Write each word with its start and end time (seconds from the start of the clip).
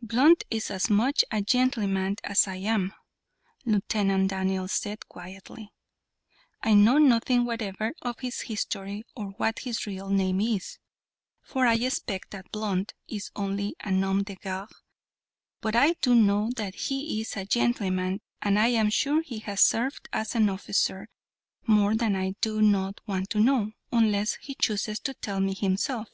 "Blunt 0.00 0.44
is 0.48 0.70
as 0.70 0.88
much 0.88 1.24
a 1.32 1.42
gentleman 1.42 2.14
as 2.22 2.46
I 2.46 2.54
am," 2.54 2.92
Lieutenant 3.64 4.30
Daniels 4.30 4.70
said, 4.70 5.08
quietly. 5.08 5.72
"I 6.62 6.74
know 6.74 6.98
nothing 6.98 7.44
whatever 7.44 7.92
of 8.00 8.20
his 8.20 8.42
history 8.42 9.02
or 9.16 9.30
what 9.38 9.58
his 9.58 9.84
real 9.84 10.08
name 10.08 10.40
is, 10.40 10.78
for 11.42 11.66
I 11.66 11.74
expect 11.74 12.30
that 12.30 12.52
Blunt 12.52 12.94
is 13.08 13.32
only 13.34 13.74
a 13.80 13.90
nom 13.90 14.22
de 14.22 14.36
guerre, 14.36 14.68
but 15.60 15.74
I 15.74 15.94
do 15.94 16.14
know 16.14 16.52
that 16.54 16.76
he 16.76 17.20
is 17.20 17.36
a 17.36 17.44
gentleman, 17.44 18.20
and 18.40 18.60
I 18.60 18.68
am 18.68 18.88
sure 18.88 19.20
he 19.22 19.40
has 19.40 19.60
served 19.62 20.08
as 20.12 20.36
an 20.36 20.48
officer. 20.48 21.08
More 21.66 21.96
than 21.96 22.12
that 22.12 22.20
I 22.20 22.34
do 22.40 22.62
not 22.62 23.00
want 23.08 23.30
to 23.30 23.40
know, 23.40 23.72
unless 23.90 24.34
he 24.36 24.54
chooses 24.54 25.00
to 25.00 25.14
tell 25.14 25.40
me 25.40 25.54
himself. 25.56 26.08